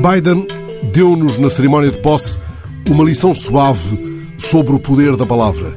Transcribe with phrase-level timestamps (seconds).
[0.00, 0.46] Biden
[0.94, 2.38] deu-nos na cerimónia de posse
[2.88, 5.76] uma lição suave sobre o poder da palavra.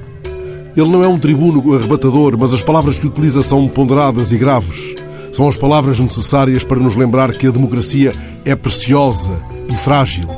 [0.77, 4.95] Ele não é um tribuno arrebatador, mas as palavras que utiliza são ponderadas e graves.
[5.33, 8.13] São as palavras necessárias para nos lembrar que a democracia
[8.45, 10.29] é preciosa e frágil.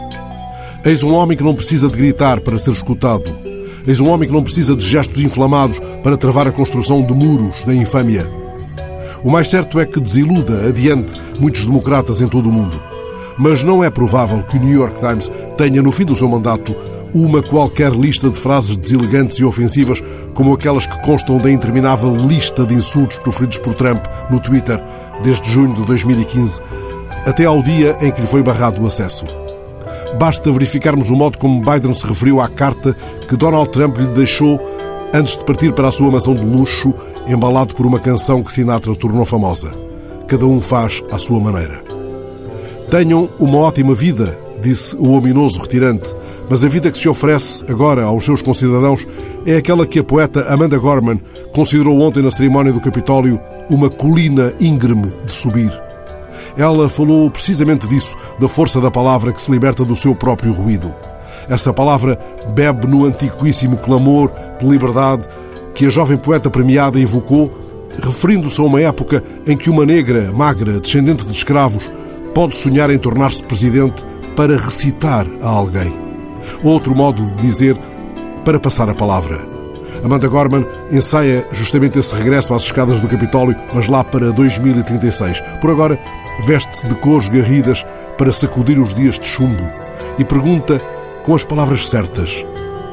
[0.84, 3.38] Eis um homem que não precisa de gritar para ser escutado.
[3.86, 7.64] Eis um homem que não precisa de gestos inflamados para travar a construção de muros
[7.64, 8.28] da infâmia.
[9.24, 12.95] O mais certo é que desiluda adiante muitos democratas em todo o mundo.
[13.38, 16.76] Mas não é provável que o New York Times tenha, no fim do seu mandato,
[17.14, 20.02] uma qualquer lista de frases deselegantes e ofensivas,
[20.34, 24.82] como aquelas que constam da interminável lista de insultos proferidos por Trump no Twitter
[25.24, 26.62] desde junho de 2015
[27.26, 29.26] até ao dia em que lhe foi barrado o acesso.
[30.20, 32.96] Basta verificarmos o modo como Biden se referiu à carta
[33.28, 34.60] que Donald Trump lhe deixou
[35.14, 36.94] antes de partir para a sua mansão de luxo,
[37.28, 39.74] embalado por uma canção que Sinatra tornou famosa.
[40.28, 41.85] Cada um faz à sua maneira.
[42.90, 46.16] Tenham uma ótima vida, disse o ominoso retirante,
[46.50, 49.08] mas a vida que se oferece agora aos seus concidadãos
[49.46, 51.20] é aquela que a poeta Amanda Gorman
[51.52, 55.72] considerou ontem na cerimónia do Capitólio uma colina íngreme de subir.
[56.56, 60.94] Ela falou precisamente disso, da força da palavra que se liberta do seu próprio ruído.
[61.50, 62.20] Essa palavra
[62.54, 65.28] bebe no antiquíssimo clamor de liberdade
[65.74, 67.52] que a jovem poeta premiada invocou,
[68.02, 71.92] referindo-se a uma época em que uma negra, magra, descendente de escravos,
[72.36, 74.06] pode sonhar em tornar-se presidente
[74.36, 75.96] para recitar a alguém.
[76.62, 77.78] Outro modo de dizer
[78.44, 79.40] para passar a palavra.
[80.04, 85.42] Amanda Gorman ensaia justamente esse regresso às escadas do Capitólio, mas lá para 2036.
[85.62, 85.98] Por agora,
[86.46, 87.86] veste-se de cores garridas
[88.18, 89.64] para sacudir os dias de chumbo
[90.20, 90.80] e pergunta,
[91.24, 92.46] com as palavras certas,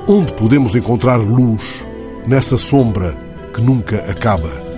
[0.06, 1.84] onde podemos encontrar luz
[2.26, 3.16] nessa sombra
[3.52, 4.71] que nunca acaba.